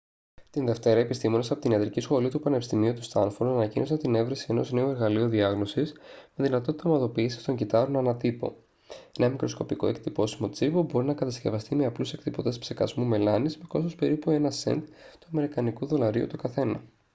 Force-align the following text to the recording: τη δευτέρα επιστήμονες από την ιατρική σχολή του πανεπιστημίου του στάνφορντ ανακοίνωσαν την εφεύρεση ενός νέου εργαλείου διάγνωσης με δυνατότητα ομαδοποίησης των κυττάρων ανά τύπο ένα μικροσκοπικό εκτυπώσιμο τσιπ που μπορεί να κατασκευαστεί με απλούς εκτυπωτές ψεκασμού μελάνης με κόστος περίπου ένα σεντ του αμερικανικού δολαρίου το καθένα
τη 0.49 0.61
δευτέρα 0.63 0.99
επιστήμονες 0.99 1.51
από 1.51 1.61
την 1.61 1.71
ιατρική 1.71 1.99
σχολή 1.99 2.29
του 2.29 2.39
πανεπιστημίου 2.39 2.93
του 2.93 3.03
στάνφορντ 3.03 3.49
ανακοίνωσαν 3.51 3.97
την 3.97 4.15
εφεύρεση 4.15 4.45
ενός 4.49 4.71
νέου 4.71 4.89
εργαλείου 4.89 5.27
διάγνωσης 5.27 5.93
με 6.35 6.45
δυνατότητα 6.45 6.89
ομαδοποίησης 6.89 7.43
των 7.43 7.55
κυττάρων 7.55 7.97
ανά 7.97 8.15
τύπο 8.15 8.55
ένα 9.19 9.29
μικροσκοπικό 9.29 9.87
εκτυπώσιμο 9.87 10.49
τσιπ 10.49 10.71
που 10.71 10.83
μπορεί 10.83 11.05
να 11.05 11.13
κατασκευαστεί 11.13 11.75
με 11.75 11.85
απλούς 11.85 12.13
εκτυπωτές 12.13 12.57
ψεκασμού 12.59 13.05
μελάνης 13.05 13.57
με 13.57 13.63
κόστος 13.67 13.95
περίπου 13.95 14.31
ένα 14.31 14.51
σεντ 14.51 14.83
του 15.19 15.27
αμερικανικού 15.31 15.85
δολαρίου 15.85 16.27
το 16.27 16.37
καθένα 16.37 16.81